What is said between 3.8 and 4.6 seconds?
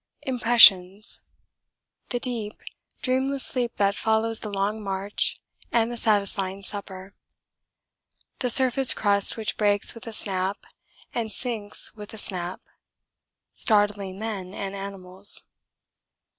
follows the